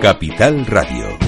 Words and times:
Capital 0.00 0.64
Radio. 0.66 1.27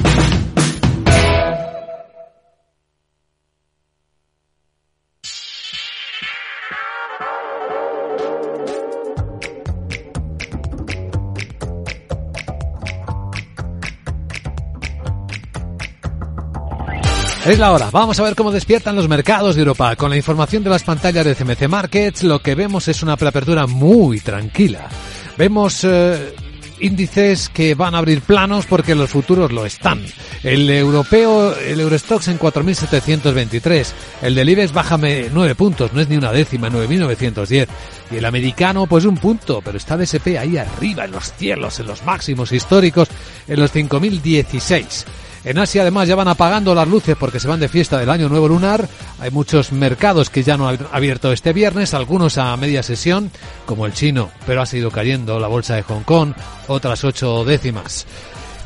Es 17.47 17.59
la 17.59 17.73
hora. 17.73 17.89
Vamos 17.91 18.21
a 18.21 18.23
ver 18.23 18.35
cómo 18.35 18.53
despiertan 18.53 18.97
los 18.97 19.09
mercados 19.09 19.55
de 19.55 19.63
Europa. 19.63 19.97
Con 19.97 20.11
la 20.11 20.17
información 20.17 20.63
de 20.63 20.69
las 20.69 20.83
pantallas 20.83 21.25
de 21.25 21.35
CMC 21.35 21.69
Markets, 21.69 22.23
lo 22.23 22.41
que 22.41 22.55
vemos 22.55 22.87
es 22.87 23.03
una 23.03 23.17
preapertura 23.17 23.67
muy 23.67 24.21
tranquila. 24.21 24.89
Vemos 25.39 25.83
eh, 25.85 26.35
índices 26.81 27.49
que 27.49 27.75
van 27.75 27.95
a 27.95 27.99
abrir 27.99 28.21
planos 28.21 28.67
porque 28.67 28.95
los 28.95 29.09
futuros 29.09 29.53
lo 29.53 29.65
están. 29.65 30.05
El 30.43 30.69
europeo, 30.69 31.57
el 31.57 31.81
Eurostox 31.81 32.29
en 32.29 32.39
4.723. 32.39 33.87
El 34.21 34.35
del 34.35 34.51
IBEX 34.51 34.73
baja 34.75 34.99
9 34.99 35.55
puntos, 35.55 35.95
no 35.95 36.01
es 36.03 36.11
ni 36.11 36.19
una 36.19 36.33
décima, 36.33 36.69
9.910. 36.69 37.69
Y 38.11 38.17
el 38.17 38.25
americano, 38.27 38.87
pues 38.87 39.07
un 39.07 39.17
punto, 39.17 39.63
pero 39.65 39.79
está 39.79 39.95
el 39.95 40.03
SP 40.05 40.37
ahí 40.37 40.59
arriba, 40.59 41.07
en 41.07 41.13
los 41.13 41.33
cielos, 41.33 41.81
en 41.81 41.87
los 41.87 42.05
máximos 42.05 42.53
históricos, 42.53 43.09
en 43.49 43.61
los 43.61 43.75
5.016. 43.75 45.07
En 45.45 45.59
Asia 45.59 45.83
además 45.83 46.07
ya 46.07 46.17
van 46.17 46.29
apagando 46.29 46.75
las 46.75 46.87
luces 46.87 47.17
porque 47.19 47.41
se 47.41 47.49
van 47.49 47.61
de 47.61 47.69
fiesta 47.69 47.99
del 47.99 48.11
año 48.11 48.29
nuevo 48.29 48.49
lunar. 48.49 48.87
Hay 49.21 49.31
muchos 49.31 49.73
mercados 49.73 50.29
que 50.29 50.43
ya 50.43 50.57
no 50.57 50.69
han 50.69 50.79
abierto 50.93 51.33
este 51.33 51.53
viernes, 51.53 51.95
algunos 51.95 52.37
a 52.37 52.55
media 52.57 52.83
sesión, 52.83 53.31
como 53.65 53.87
el 53.87 53.95
chino, 53.95 54.31
pero 54.47 54.61
ha 54.61 54.67
seguido 54.67 54.91
cayendo 54.91 55.41
la 55.41 55.49
bolsa 55.49 55.77
de 55.77 55.83
Hong 55.83 56.03
Kong, 56.03 56.35
otras 56.69 57.05
ocho 57.05 57.45
décimas. 57.45 58.07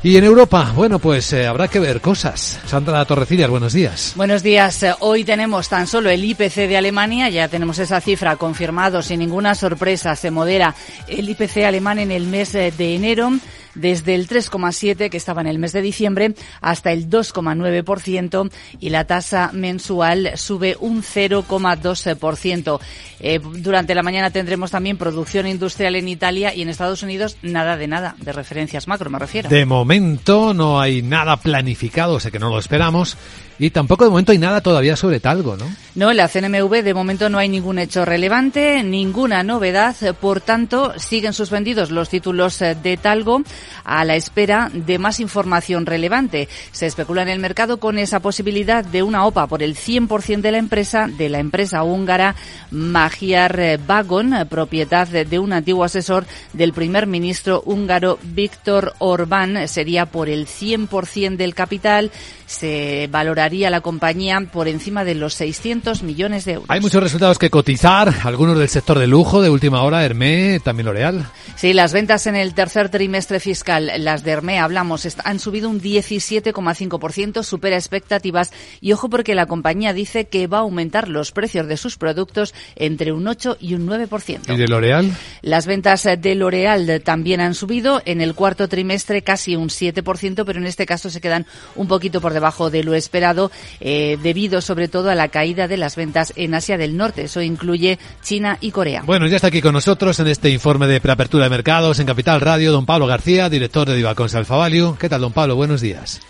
Y 0.02 0.18
en 0.18 0.24
Europa, 0.24 0.72
bueno, 0.74 0.98
pues 0.98 1.32
eh, 1.32 1.46
habrá 1.46 1.68
que 1.68 1.78
ver 1.78 2.02
cosas. 2.02 2.60
Sandra 2.66 3.02
Torrecillas, 3.06 3.48
buenos 3.48 3.72
días. 3.72 4.12
Buenos 4.16 4.42
días. 4.42 4.84
Hoy 5.00 5.24
tenemos 5.24 5.70
tan 5.70 5.86
solo 5.86 6.10
el 6.10 6.22
IPC 6.22 6.68
de 6.68 6.76
Alemania, 6.76 7.30
ya 7.30 7.48
tenemos 7.48 7.78
esa 7.78 8.02
cifra 8.02 8.36
confirmado 8.36 9.00
sin 9.00 9.20
ninguna 9.20 9.54
sorpresa. 9.54 10.14
Se 10.14 10.30
modera 10.30 10.74
el 11.08 11.26
IPC 11.30 11.64
alemán 11.64 12.00
en 12.00 12.10
el 12.10 12.26
mes 12.26 12.52
de 12.52 12.94
enero 12.94 13.32
desde 13.74 14.14
el 14.14 14.28
3,7 14.28 15.10
que 15.10 15.16
estaba 15.16 15.40
en 15.40 15.46
el 15.46 15.58
mes 15.58 15.72
de 15.72 15.82
diciembre 15.82 16.34
hasta 16.60 16.92
el 16.92 17.08
2,9% 17.08 18.50
y 18.80 18.90
la 18.90 19.04
tasa 19.06 19.50
mensual 19.52 20.32
sube 20.36 20.76
un 20.80 21.02
0,12%. 21.02 22.80
Eh, 23.20 23.40
durante 23.42 23.94
la 23.94 24.02
mañana 24.02 24.30
tendremos 24.30 24.70
también 24.70 24.96
producción 24.96 25.46
industrial 25.46 25.96
en 25.96 26.08
Italia 26.08 26.54
y 26.54 26.62
en 26.62 26.68
Estados 26.68 27.02
Unidos 27.02 27.36
nada 27.42 27.76
de 27.76 27.88
nada, 27.88 28.16
de 28.18 28.32
referencias 28.32 28.88
macro 28.88 29.10
me 29.10 29.18
refiero. 29.18 29.48
De 29.48 29.66
momento 29.66 30.54
no 30.54 30.80
hay 30.80 31.02
nada 31.02 31.36
planificado, 31.36 32.20
sé 32.20 32.30
que 32.30 32.38
no 32.38 32.48
lo 32.48 32.58
esperamos 32.58 33.16
y 33.58 33.70
tampoco 33.70 34.04
de 34.04 34.10
momento 34.10 34.32
hay 34.32 34.38
nada 34.38 34.60
todavía 34.60 34.96
sobre 34.96 35.20
Talgo, 35.20 35.56
¿no? 35.56 35.66
No, 35.94 36.10
en 36.10 36.16
la 36.16 36.28
CNMV 36.28 36.82
de 36.82 36.92
momento 36.92 37.28
no 37.28 37.38
hay 37.38 37.48
ningún 37.48 37.78
hecho 37.78 38.04
relevante, 38.04 38.82
ninguna 38.82 39.44
novedad, 39.44 39.94
por 40.20 40.40
tanto 40.40 40.92
siguen 40.98 41.32
suspendidos 41.32 41.92
los 41.92 42.08
títulos 42.08 42.60
eh, 42.62 42.74
de 42.74 42.96
Talgo 42.96 43.42
a 43.84 44.04
la 44.04 44.16
espera 44.16 44.70
de 44.72 44.98
más 44.98 45.20
información 45.20 45.86
relevante. 45.86 46.48
Se 46.72 46.86
especula 46.86 47.22
en 47.22 47.28
el 47.28 47.38
mercado 47.38 47.78
con 47.78 47.98
esa 47.98 48.18
posibilidad 48.18 48.84
de 48.84 49.04
una 49.04 49.24
OPA 49.24 49.46
por 49.46 49.62
el 49.62 49.76
100% 49.76 50.40
de 50.40 50.50
la 50.50 50.58
empresa, 50.58 51.06
de 51.06 51.28
la 51.28 51.38
empresa 51.38 51.84
húngara 51.84 52.34
Magyar 52.72 53.78
Vagon, 53.86 54.34
propiedad 54.48 55.06
de 55.06 55.38
un 55.38 55.52
antiguo 55.52 55.84
asesor 55.84 56.26
del 56.52 56.72
primer 56.72 57.06
ministro 57.06 57.62
húngaro 57.64 58.18
Víctor 58.22 58.94
Orbán. 58.98 59.68
Sería 59.68 60.06
por 60.06 60.28
el 60.28 60.46
100% 60.48 61.36
del 61.36 61.54
capital. 61.54 62.10
Se 62.46 63.08
valoraría 63.10 63.70
la 63.70 63.80
compañía 63.80 64.40
por 64.52 64.68
encima 64.68 65.04
de 65.04 65.14
los 65.14 65.34
600 65.34 66.02
millones 66.02 66.44
de 66.44 66.52
euros. 66.54 66.70
Hay 66.70 66.80
muchos 66.80 67.02
resultados 67.02 67.38
que 67.38 67.50
cotizar, 67.50 68.12
algunos 68.24 68.58
del 68.58 68.68
sector 68.68 68.98
de 68.98 69.06
lujo 69.06 69.42
de 69.42 69.50
última 69.50 69.82
hora, 69.82 70.04
Hermé, 70.04 70.60
también 70.62 70.86
L'Oreal. 70.86 71.26
Sí, 71.56 71.72
las 71.72 71.92
ventas 71.92 72.26
en 72.26 72.36
el 72.36 72.54
tercer 72.54 72.88
trimestre 72.88 73.40
fiscal, 73.40 73.90
las 73.98 74.24
de 74.24 74.32
Hermé, 74.32 74.58
hablamos, 74.58 75.06
han 75.24 75.38
subido 75.38 75.70
un 75.70 75.80
17,5%, 75.80 77.42
supera 77.42 77.76
expectativas 77.76 78.52
y 78.80 78.92
ojo 78.92 79.08
porque 79.08 79.34
la 79.34 79.46
compañía 79.46 79.92
dice 79.92 80.26
que 80.26 80.46
va 80.46 80.58
a 80.58 80.60
aumentar 80.62 81.08
los 81.08 81.32
precios 81.32 81.66
de 81.66 81.76
sus 81.76 81.96
productos 81.96 82.54
entre 82.76 83.12
un 83.12 83.26
8 83.26 83.56
y 83.60 83.74
un 83.74 83.86
9%. 83.86 84.52
¿Y 84.52 84.56
de 84.56 84.68
L'Oreal? 84.68 85.10
Las 85.42 85.66
ventas 85.66 86.04
de 86.04 86.34
L'Oreal 86.34 87.00
también 87.02 87.40
han 87.40 87.54
subido 87.54 88.02
en 88.04 88.20
el 88.20 88.34
cuarto 88.34 88.68
trimestre 88.68 89.22
casi 89.22 89.56
un 89.56 89.68
7%, 89.68 90.44
pero 90.44 90.58
en 90.58 90.66
este 90.66 90.86
caso 90.86 91.08
se 91.08 91.20
quedan 91.20 91.46
un 91.76 91.88
poquito 91.88 92.20
por 92.20 92.33
debajo 92.34 92.68
de 92.68 92.84
lo 92.84 92.94
esperado, 92.94 93.50
eh, 93.80 94.18
debido 94.22 94.60
sobre 94.60 94.88
todo 94.88 95.08
a 95.08 95.14
la 95.14 95.28
caída 95.28 95.68
de 95.68 95.78
las 95.78 95.96
ventas 95.96 96.34
en 96.36 96.54
Asia 96.54 96.76
del 96.76 96.96
Norte. 96.96 97.24
Eso 97.24 97.40
incluye 97.40 97.98
China 98.22 98.58
y 98.60 98.70
Corea. 98.70 99.02
Bueno, 99.06 99.26
ya 99.26 99.36
está 99.36 99.48
aquí 99.48 99.62
con 99.62 99.72
nosotros 99.72 100.20
en 100.20 100.26
este 100.26 100.50
informe 100.50 100.86
de 100.86 101.00
preapertura 101.00 101.44
de 101.44 101.50
mercados 101.50 101.98
en 102.00 102.06
Capital 102.06 102.40
Radio, 102.40 102.72
don 102.72 102.84
Pablo 102.84 103.06
García, 103.06 103.48
director 103.48 103.88
de 103.88 103.96
Divacons 103.96 104.34
Alfa 104.34 104.56
Value. 104.56 104.96
¿Qué 104.98 105.08
tal, 105.08 105.22
don 105.22 105.32
Pablo? 105.32 105.56
Buenos 105.56 105.80
días. 105.80 106.20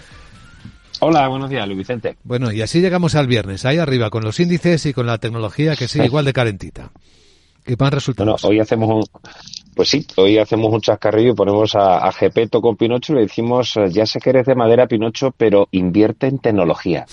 Hola, 1.01 1.29
buenos 1.29 1.51
días, 1.51 1.67
Luis 1.67 1.79
Vicente. 1.79 2.17
Bueno, 2.25 2.53
y 2.53 2.63
así 2.63 2.81
llegamos 2.81 3.15
al 3.15 3.27
viernes, 3.27 3.65
ahí 3.65 3.79
arriba, 3.79 4.11
con 4.11 4.23
los 4.23 4.39
índices 4.41 4.87
y 4.87 4.95
con 4.95 5.07
la 5.07 5.19
tecnología 5.19 5.77
que 5.77 5.89
sigue 5.89 6.07
igual 6.07 6.25
de 6.25 6.33
calentita. 6.33 6.93
¿Qué 7.65 7.77
van 7.77 7.93
resultados? 7.93 8.43
Bueno, 8.43 8.53
hoy 8.53 8.61
hacemos 8.61 8.89
un, 8.89 9.05
pues 9.75 9.89
sí, 9.89 10.07
hoy 10.17 10.39
hacemos 10.39 10.73
un 10.73 10.81
chascarrillo 10.81 11.33
y 11.33 11.35
ponemos 11.35 11.75
a, 11.75 11.99
a 11.99 12.13
Gepeto 12.13 12.61
con 12.61 12.77
Pinocho 12.77 13.13
y 13.13 13.17
le 13.17 13.23
decimos, 13.23 13.77
eh, 13.77 13.91
ya 13.91 14.07
sé 14.07 14.21
que 14.21 14.31
eres 14.31 14.47
de 14.47 14.55
madera, 14.55 14.87
Pinocho, 14.87 15.33
pero 15.37 15.69
invierte 15.73 16.27
en 16.27 16.39
tecnología. 16.39 17.07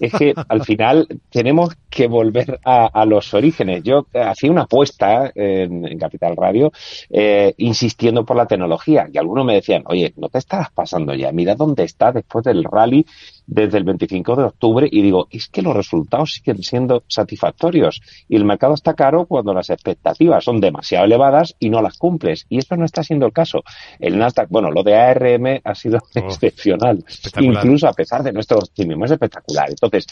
Es 0.00 0.12
que 0.12 0.34
al 0.48 0.64
final 0.64 1.06
tenemos 1.30 1.74
que 1.94 2.08
volver 2.08 2.58
a, 2.64 3.04
los 3.06 3.32
orígenes. 3.34 3.82
Yo 3.84 4.06
hacía 4.14 4.50
una 4.50 4.62
apuesta 4.62 5.30
en, 5.34 5.96
Capital 5.98 6.36
Radio 6.36 6.72
eh, 7.08 7.54
insistiendo 7.58 8.24
por 8.24 8.36
la 8.36 8.46
tecnología. 8.46 9.08
Y 9.12 9.18
algunos 9.18 9.46
me 9.46 9.54
decían, 9.54 9.84
oye, 9.86 10.12
no 10.16 10.28
te 10.28 10.38
estás 10.38 10.70
pasando 10.72 11.14
ya, 11.14 11.30
mira 11.30 11.54
dónde 11.54 11.84
está 11.84 12.10
después 12.10 12.44
del 12.44 12.64
rally 12.64 13.06
desde 13.46 13.78
el 13.78 13.84
25 13.84 14.36
de 14.36 14.44
octubre 14.44 14.88
y 14.90 15.02
digo, 15.02 15.28
es 15.30 15.48
que 15.48 15.62
los 15.62 15.76
resultados 15.76 16.32
siguen 16.32 16.62
siendo 16.62 17.04
satisfactorios. 17.06 18.00
Y 18.28 18.36
el 18.36 18.44
mercado 18.44 18.74
está 18.74 18.94
caro 18.94 19.26
cuando 19.26 19.54
las 19.54 19.70
expectativas 19.70 20.44
son 20.44 20.60
demasiado 20.60 21.04
elevadas 21.04 21.54
y 21.60 21.70
no 21.70 21.80
las 21.80 21.96
cumples 21.98 22.46
y 22.48 22.58
esto 22.58 22.76
no 22.76 22.84
está 22.84 23.02
siendo 23.02 23.26
el 23.26 23.32
caso. 23.32 23.62
El 24.00 24.18
Nasdaq, 24.18 24.48
bueno, 24.48 24.70
lo 24.70 24.82
de 24.82 24.96
ARM 24.96 25.60
ha 25.62 25.74
sido 25.74 25.98
oh, 25.98 26.18
excepcional, 26.18 27.04
incluso 27.40 27.86
a 27.86 27.92
pesar 27.92 28.22
de 28.22 28.32
nuestro 28.32 28.58
optimismo, 28.58 29.04
es 29.04 29.12
espectacular. 29.12 29.70
Entonces, 29.70 30.06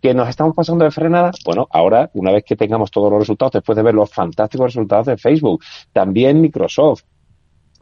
¿que 0.00 0.12
nos 0.14 0.28
estamos 0.28 0.54
pasando 0.54 0.84
de 0.84 0.90
Bueno, 1.44 1.68
ahora, 1.70 2.10
una 2.14 2.32
vez 2.32 2.44
que 2.44 2.56
tengamos 2.56 2.90
todos 2.90 3.10
los 3.10 3.20
resultados, 3.20 3.52
después 3.52 3.76
de 3.76 3.82
ver 3.82 3.94
los 3.94 4.10
fantásticos 4.12 4.66
resultados 4.66 5.06
de 5.06 5.16
Facebook, 5.16 5.62
también 5.92 6.40
Microsoft, 6.40 7.02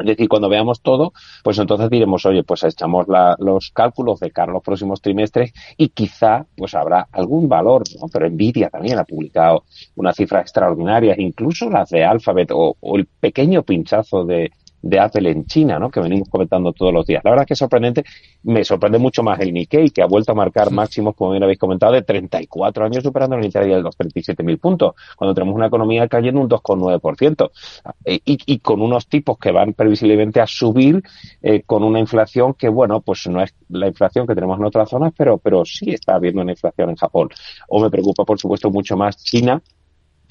es 0.01 0.07
decir, 0.07 0.29
cuando 0.29 0.49
veamos 0.49 0.81
todo, 0.81 1.13
pues 1.45 1.59
entonces 1.59 1.91
diremos, 1.91 2.25
oye, 2.25 2.43
pues 2.43 2.65
echamos 2.65 3.07
los 3.39 3.71
cálculos 3.71 4.19
de 4.21 4.31
cara 4.31 4.51
a 4.51 4.55
los 4.55 4.63
próximos 4.63 5.03
trimestres 5.03 5.53
y 5.77 5.91
quizá 5.91 6.47
pues 6.57 6.75
habrá 6.75 7.07
algún 7.13 7.49
valor. 7.49 7.83
Pero 8.11 8.31
Nvidia 8.31 8.71
también 8.71 8.99
ha 8.99 9.05
publicado 9.05 9.65
una 9.97 10.15
cifra 10.15 10.41
extraordinaria, 10.41 11.15
incluso 11.19 11.69
las 11.69 11.91
de 11.91 12.05
Alphabet 12.05 12.51
o 12.53 12.77
el 12.97 13.07
pequeño 13.07 13.63
pinchazo 13.63 14.25
de, 14.25 14.51
de 14.83 14.99
Apple 14.99 15.31
en 15.31 15.47
China, 15.47 15.79
¿no? 15.79 15.91
que 15.91 16.01
venimos 16.01 16.29
comentando 16.29 16.73
todos 16.73 16.93
los 16.93 17.07
días. 17.07 17.23
La 17.25 17.31
verdad 17.31 17.45
es 17.45 17.49
que 17.49 17.55
es 17.55 17.59
sorprendente, 17.59 18.05
me 18.43 18.65
sorprende 18.65 18.99
mucho 18.99 19.23
más 19.23 19.41
el 19.41 19.53
Nikkei, 19.53 19.91
que 19.91 20.03
ha 20.03 20.07
vuelto 20.07 20.33
a 20.33 20.35
marcar 20.35 20.71
máximos, 20.71 21.15
como 21.15 21.33
bien 21.33 21.43
habéis 21.43 21.59
comentado, 21.59 21.93
de 21.93 22.03
34 22.03 22.85
años 22.85 23.03
superando 23.03 23.37
la 23.37 23.43
inicial 23.43 23.69
de 23.69 23.83
los 23.83 23.97
37.000 23.97 24.59
puntos, 24.59 24.95
cuando 25.17 25.35
tenemos 25.35 25.55
una 25.55 25.67
economía 25.67 26.09
cayendo 26.09 26.41
un 26.41 26.49
2,9%, 26.49 27.51
y, 28.07 28.39
y 28.47 28.59
con 28.61 28.81
unos 28.81 29.09
tipos 29.09 29.39
que 29.39 29.51
van 29.51 29.75
previsiblemente 29.75 30.41
a 30.41 30.47
subir 30.47 31.03
eh, 31.43 31.63
con 31.63 31.83
una 31.83 32.01
inflación 32.01 32.55
que, 32.55 32.69
bueno, 32.69 33.01
pues 33.01 33.27
no 33.29 33.43
es 33.43 33.55
la 33.69 33.89
inflación 33.89 34.27
que 34.27 34.35
tenemos 34.35 34.59
en 34.59 34.65
otras 34.65 34.89
zonas, 34.89 35.13
pero, 35.17 35.39
pero 35.39 35.65
sí 35.65 35.91
está 35.91 36.15
habiendo 36.15 36.43
una 36.43 36.53
inflación 36.53 36.91
en 36.91 36.97
Japón. 36.97 37.29
O 37.69 37.81
me 37.81 37.91
preocupa, 37.91 38.25
por 38.25 38.39
supuesto, 38.39 38.71
mucho 38.71 38.97
más 38.97 39.17
China 39.23 39.63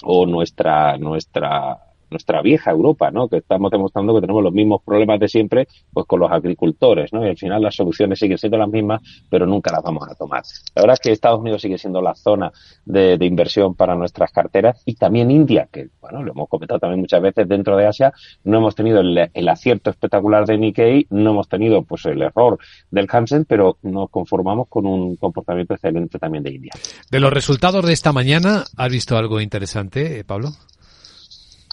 o 0.03 0.25
nuestra, 0.25 0.97
nuestra 0.97 1.88
nuestra 2.09 2.41
vieja 2.41 2.71
Europa, 2.71 3.11
¿no? 3.11 3.27
Que 3.27 3.37
estamos 3.37 3.71
demostrando 3.71 4.15
que 4.15 4.21
tenemos 4.21 4.43
los 4.43 4.53
mismos 4.53 4.81
problemas 4.83 5.19
de 5.19 5.27
siempre, 5.27 5.67
pues 5.91 6.05
con 6.05 6.19
los 6.19 6.31
agricultores, 6.31 7.13
¿no? 7.13 7.25
Y 7.25 7.29
al 7.29 7.37
final 7.37 7.61
las 7.61 7.75
soluciones 7.75 8.19
siguen 8.19 8.37
siendo 8.37 8.57
las 8.57 8.69
mismas, 8.69 9.01
pero 9.29 9.45
nunca 9.45 9.71
las 9.71 9.83
vamos 9.83 10.07
a 10.09 10.15
tomar. 10.15 10.43
La 10.75 10.81
verdad 10.81 10.93
es 10.93 10.99
que 10.99 11.11
Estados 11.11 11.39
Unidos 11.39 11.61
sigue 11.61 11.77
siendo 11.77 12.01
la 12.01 12.15
zona 12.15 12.51
de, 12.85 13.17
inversión 13.29 13.75
para 13.75 13.95
nuestras 13.95 14.31
carteras 14.31 14.81
y 14.85 14.95
también 14.95 15.29
India, 15.29 15.67
que, 15.71 15.89
bueno, 16.01 16.23
lo 16.23 16.31
hemos 16.31 16.49
comentado 16.49 16.79
también 16.79 17.01
muchas 17.01 17.21
veces 17.21 17.47
dentro 17.47 17.77
de 17.77 17.85
Asia, 17.85 18.11
no 18.43 18.57
hemos 18.57 18.75
tenido 18.75 19.01
el, 19.01 19.49
acierto 19.49 19.89
espectacular 19.89 20.45
de 20.45 20.57
Nikkei, 20.57 21.07
no 21.09 21.31
hemos 21.31 21.47
tenido, 21.47 21.83
pues, 21.83 22.05
el 22.05 22.21
error 22.21 22.57
del 22.89 23.07
Hansen, 23.11 23.45
pero 23.45 23.77
nos 23.83 24.09
conformamos 24.09 24.67
con 24.67 24.85
un 24.85 25.15
comportamiento 25.17 25.73
excelente 25.73 26.17
también 26.17 26.43
de 26.43 26.53
India. 26.53 26.71
De 27.11 27.19
los 27.19 27.31
resultados 27.31 27.85
de 27.85 27.93
esta 27.93 28.11
mañana, 28.13 28.63
¿has 28.77 28.91
visto 28.91 29.17
algo 29.17 29.41
interesante, 29.41 30.23
Pablo? 30.23 30.49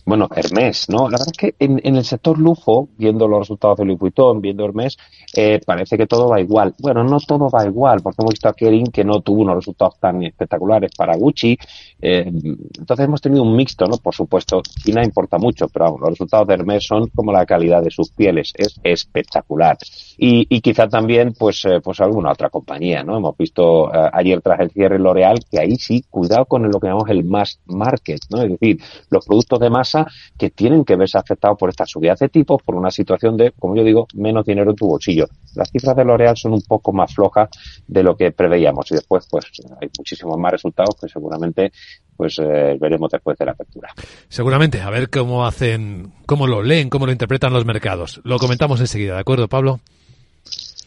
Bueno, 0.06 0.28
Hermes, 0.34 0.88
¿no? 0.88 1.08
La 1.10 1.18
verdad 1.18 1.32
es 1.32 1.36
que 1.36 1.54
en, 1.58 1.80
el 1.84 2.04
sector 2.04 2.38
lujo, 2.38 2.88
viendo 2.96 3.26
los 3.26 3.40
resultados 3.40 3.78
de 3.78 3.86
Louis 3.86 3.98
Vuitton, 3.98 4.40
viendo 4.40 4.64
Hermes, 4.64 4.96
eh, 5.34 5.60
parece 5.66 5.98
que 5.98 6.06
todo 6.06 6.28
va 6.28 6.40
igual. 6.40 6.74
Bueno, 6.78 7.02
no 7.02 7.18
todo 7.18 7.50
va 7.50 7.66
igual, 7.66 8.00
porque 8.02 8.22
hemos 8.22 8.34
visto 8.34 8.48
a 8.48 8.52
Kering 8.52 8.92
que 8.92 9.02
no 9.02 9.20
tuvo 9.20 9.42
unos 9.42 9.56
resultados 9.56 9.98
tan 9.98 10.22
espectaculares 10.22 10.92
para 10.96 11.16
Gucci. 11.16 11.58
Eh, 12.00 12.22
entonces 12.24 13.04
hemos 13.04 13.20
tenido 13.20 13.42
un 13.42 13.56
mixto, 13.56 13.86
¿no? 13.86 13.98
Por 13.98 14.14
supuesto, 14.14 14.62
China 14.84 15.02
importa 15.02 15.38
mucho, 15.38 15.66
pero 15.66 15.98
los 15.98 16.10
resultados 16.10 16.46
de 16.46 16.54
Hermes 16.54 16.86
son 16.86 17.08
como 17.08 17.32
la 17.32 17.44
calidad 17.44 17.82
de 17.82 17.90
sus 17.90 18.12
pieles, 18.12 18.52
es 18.56 18.78
espectacular. 18.84 19.76
Y, 20.16 20.46
y 20.48 20.60
quizá 20.60 20.88
también, 20.88 21.34
pues, 21.36 21.64
eh, 21.64 21.80
pues 21.82 22.00
alguna 22.00 22.30
otra 22.30 22.48
compañía, 22.48 23.02
¿no? 23.02 23.16
Hemos 23.16 23.36
visto 23.36 23.90
ayer 24.12 24.40
tras 24.40 24.60
el 24.60 24.70
cierre 24.70 25.00
L'Oreal 25.00 25.40
que 25.50 25.58
ahí 25.58 25.74
sí, 25.74 26.04
cuidado 26.08 26.44
con 26.44 26.62
lo 26.70 26.78
que 26.78 26.86
llamamos 26.86 27.10
el 27.10 27.24
mass 27.24 27.58
market, 27.66 28.20
¿no? 28.30 28.42
Es 28.42 28.50
decir, 28.50 28.78
los 29.10 29.26
productos 29.26 29.58
de 29.58 29.68
masa 29.68 29.95
que 30.36 30.50
tienen 30.50 30.84
que 30.84 30.96
verse 30.96 31.18
afectados 31.18 31.56
por 31.58 31.70
esta 31.70 31.86
subida 31.86 32.14
de 32.18 32.28
tipos, 32.28 32.62
por 32.62 32.74
una 32.74 32.90
situación 32.90 33.36
de, 33.36 33.52
como 33.52 33.76
yo 33.76 33.84
digo, 33.84 34.06
menos 34.14 34.44
dinero 34.44 34.70
en 34.70 34.76
tu 34.76 34.86
bolsillo. 34.86 35.28
Las 35.54 35.70
cifras 35.70 35.96
de 35.96 36.04
L'Oreal 36.04 36.36
son 36.36 36.52
un 36.52 36.62
poco 36.62 36.92
más 36.92 37.14
flojas 37.14 37.48
de 37.86 38.02
lo 38.02 38.16
que 38.16 38.32
preveíamos 38.32 38.90
y 38.90 38.94
después 38.96 39.26
pues 39.30 39.46
hay 39.80 39.88
muchísimos 39.96 40.36
más 40.38 40.52
resultados 40.52 40.96
que 41.00 41.08
seguramente 41.08 41.72
pues 42.16 42.38
eh, 42.38 42.76
veremos 42.80 43.10
después 43.10 43.36
de 43.38 43.44
la 43.44 43.52
apertura. 43.52 43.90
Seguramente, 44.28 44.80
a 44.80 44.90
ver 44.90 45.10
cómo 45.10 45.46
hacen, 45.46 46.12
cómo 46.26 46.46
lo 46.46 46.62
leen, 46.62 46.88
cómo 46.88 47.06
lo 47.06 47.12
interpretan 47.12 47.52
los 47.52 47.64
mercados. 47.64 48.20
Lo 48.24 48.38
comentamos 48.38 48.80
enseguida, 48.80 49.14
¿de 49.14 49.20
acuerdo, 49.20 49.48
Pablo? 49.48 49.80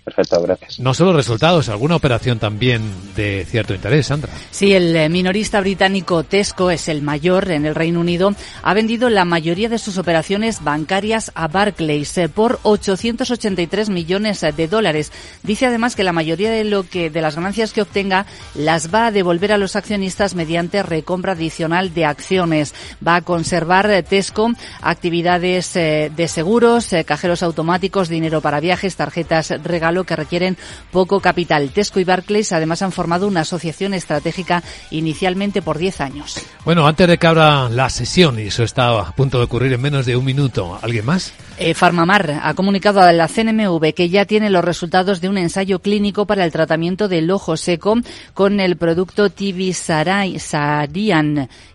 Perfecto, 0.04 0.42
gracias. 0.42 0.80
No 0.80 0.94
solo 0.94 1.13
resultados, 1.13 1.69
alguna 1.69 1.96
operación 1.96 2.40
también 2.40 2.81
de 3.16 3.46
cierto 3.48 3.74
interés, 3.75 4.07
Sandra. 4.07 4.31
Sí, 4.50 4.74
el 4.74 4.96
eh, 4.96 5.10
minorista 5.10 5.60
británico 5.60 6.24
Tesco 6.24 6.72
es 6.72 6.88
el 6.88 7.01
mayor 7.01 7.51
en 7.51 7.66
el 7.66 7.75
Reino 7.75 8.00
Unido. 8.00 8.34
Ha 8.63 8.74
vendido 8.74 9.10
la 9.10 9.25
mayoría 9.25 9.69
de 9.69 9.78
sus 9.78 9.98
operaciones 9.98 10.63
bancarias 10.63 11.31
a 11.36 11.48
Barclays 11.48 12.18
eh, 12.18 12.30
por 12.30 12.60
883 12.63 13.90
millones 13.90 14.42
de 14.42 14.68
dólares. 14.68 15.12
Dice 15.44 15.66
además 15.66 15.96
que 15.96 16.04
la 16.04 16.13
mayoría 16.13 16.50
de 16.50 16.63
lo 16.63 16.84
que 16.84 17.10
de 17.10 17.22
las 17.22 17.36
ganancias 17.36 17.74
que 17.74 17.81
obtenga 17.81 18.25
las 18.56 18.94
va 18.94 19.07
a 19.07 19.12
devolver 19.12 19.52
a 19.52 19.57
los 19.57 19.75
accionistas 19.75 20.34
mediante 20.34 20.81
recompra 20.81 21.34
adicional 21.34 21.94
de 21.94 22.06
acciones. 22.06 22.74
Va 23.06 23.18
a 23.18 23.22
conservar 23.22 23.90
eh, 23.92 24.02
Tesco 24.02 24.52
actividades 24.81 25.74
de 25.74 26.28
seguros, 26.28 26.90
cajeros 27.06 27.44
automáticos, 27.44 28.10
dinero 28.10 28.42
para 28.42 28.60
viajes, 28.60 28.95
tarjetas 28.95 29.54
regalo 29.90 30.04
que 30.04 30.16
requieren 30.16 30.58
poco 30.92 31.20
capital. 31.20 31.70
Tesco 31.72 32.00
y 32.00 32.04
Barclays 32.04 32.52
además 32.52 32.82
han 32.82 32.92
formado 32.92 33.28
una 33.28 33.42
asociación 33.42 33.94
estratégica 33.94 34.64
inicialmente 34.92 35.62
por 35.62 35.78
10 35.78 36.02
años. 36.02 36.40
Bueno, 36.64 36.86
antes 36.88 37.08
de 37.08 37.18
que 37.18 37.28
abra 37.28 37.70
la 37.70 37.90
sesión, 37.90 38.40
y 38.40 38.44
eso 38.44 38.64
está 38.64 39.00
a 39.00 39.12
punto 39.14 39.40
de 39.40 39.46
ocurrir 39.46 39.74
en 39.74 39.82
menos 39.82 40.06
de 40.06 40.16
un 40.16 40.26
minuto, 40.26 40.78
¿alguien 40.82 41.06
más? 41.06 41.34
Eh, 41.62 41.74
Farmamar 41.74 42.40
ha 42.42 42.54
comunicado 42.54 43.02
a 43.02 43.12
la 43.12 43.28
CNMV 43.28 43.94
que 43.94 44.08
ya 44.08 44.24
tiene 44.24 44.50
los 44.50 44.64
resultados 44.64 45.20
de 45.20 45.28
un 45.28 45.38
ensayo 45.38 45.80
clínico 45.80 46.26
para 46.26 46.46
el 46.46 46.54
tratamiento 46.54 47.10
del 47.10 47.30
ojo 47.32 47.58
seco 47.58 47.96
con 48.34 48.62
el 48.62 48.78
producto 48.78 49.30
Tibisarian 49.30 50.30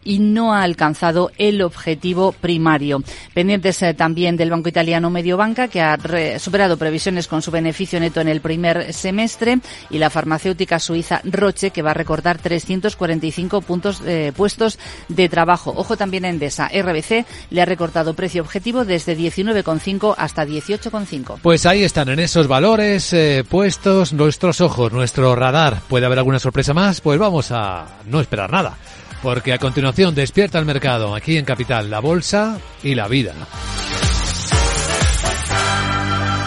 y 0.02 0.18
no 0.20 0.54
ha 0.54 0.62
alcanzado 0.62 1.32
el 1.36 1.60
objetivo 1.60 2.32
primario. 2.32 3.02
Pendientes 3.34 3.82
eh, 3.82 3.92
también 3.92 4.38
del 4.38 4.48
banco 4.48 4.70
italiano 4.70 5.10
Mediobanca 5.10 5.68
que 5.68 5.82
ha 5.82 5.98
superado 6.38 6.78
previsiones 6.78 7.28
con 7.28 7.42
su 7.42 7.50
beneficio 7.50 8.00
neto 8.00 8.22
en 8.22 8.28
el 8.28 8.40
primer 8.40 8.90
semestre 8.94 9.58
y 9.90 9.98
la 9.98 10.08
farmacéutica 10.08 10.78
suiza 10.78 11.20
Roche 11.24 11.72
que 11.72 11.82
va 11.82 11.90
a 11.90 11.94
recordar 11.94 12.38
345 12.38 13.60
puntos, 13.60 14.00
eh, 14.06 14.32
puestos 14.34 14.78
de 15.08 15.28
trabajo. 15.28 15.74
Ojo 15.76 15.98
también 15.98 16.24
en 16.24 16.34
Endesa. 16.36 16.68
RBC 16.68 17.26
le 17.50 17.60
ha 17.60 17.66
recortado 17.66 18.14
precio 18.14 18.40
objetivo 18.40 18.86
desde 18.86 19.14
19,5 19.14 19.73
hasta 20.16 20.44
18,5. 20.44 21.38
Pues 21.42 21.66
ahí 21.66 21.84
están, 21.84 22.08
en 22.08 22.20
esos 22.20 22.48
valores 22.48 23.12
eh, 23.12 23.44
puestos 23.48 24.12
nuestros 24.12 24.60
ojos, 24.60 24.92
nuestro 24.92 25.34
radar. 25.34 25.80
¿Puede 25.88 26.06
haber 26.06 26.18
alguna 26.18 26.38
sorpresa 26.38 26.74
más? 26.74 27.00
Pues 27.00 27.18
vamos 27.18 27.50
a 27.50 27.86
no 28.06 28.20
esperar 28.20 28.50
nada. 28.50 28.76
Porque 29.22 29.52
a 29.52 29.58
continuación 29.58 30.14
despierta 30.14 30.58
el 30.58 30.66
mercado 30.66 31.14
aquí 31.14 31.38
en 31.38 31.44
Capital, 31.44 31.90
la 31.90 32.00
bolsa 32.00 32.58
y 32.82 32.94
la 32.94 33.08
vida. 33.08 33.34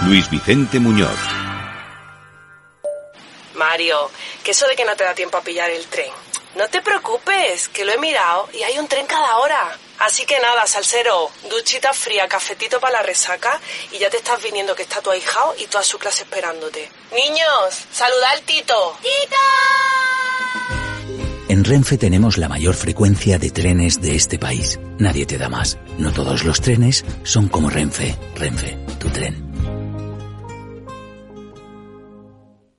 Luis 0.05 0.29
Vicente 0.29 0.79
Muñoz. 0.79 1.17
Mario, 3.55 4.11
que 4.43 4.51
eso 4.51 4.67
de 4.67 4.75
que 4.75 4.85
no 4.85 4.95
te 4.95 5.03
da 5.03 5.13
tiempo 5.13 5.37
a 5.37 5.41
pillar 5.41 5.69
el 5.69 5.85
tren. 5.87 6.11
No 6.55 6.67
te 6.69 6.81
preocupes, 6.81 7.67
que 7.69 7.83
lo 7.83 7.91
he 7.91 7.97
mirado 7.97 8.47
y 8.53 8.63
hay 8.63 8.77
un 8.79 8.87
tren 8.87 9.05
cada 9.05 9.37
hora. 9.37 9.77
Así 9.99 10.25
que 10.25 10.39
nada, 10.39 10.67
salsero, 10.67 11.31
duchita 11.49 11.93
fría, 11.93 12.27
cafetito 12.27 12.79
para 12.79 12.97
la 12.97 13.03
resaca 13.03 13.59
y 13.91 13.97
ya 13.97 14.09
te 14.09 14.17
estás 14.17 14.41
viniendo 14.43 14.75
que 14.75 14.83
está 14.83 15.01
tu 15.01 15.09
ahijao 15.09 15.55
y 15.57 15.65
toda 15.65 15.83
su 15.83 15.97
clase 15.97 16.23
esperándote. 16.23 16.89
Niños, 17.13 17.85
saluda 17.91 18.29
al 18.31 18.41
Tito. 18.41 18.97
¡Tito! 19.01 19.35
En 21.49 21.63
Renfe 21.63 21.97
tenemos 21.97 22.37
la 22.37 22.49
mayor 22.49 22.75
frecuencia 22.75 23.39
de 23.39 23.51
trenes 23.51 24.01
de 24.01 24.15
este 24.15 24.37
país. 24.37 24.79
Nadie 24.99 25.25
te 25.25 25.37
da 25.37 25.47
más. 25.49 25.77
No 25.97 26.11
todos 26.11 26.43
los 26.43 26.59
trenes 26.59 27.05
son 27.23 27.47
como 27.47 27.69
Renfe. 27.69 28.17
Renfe, 28.35 28.77
tu 28.99 29.09
tren. 29.09 29.46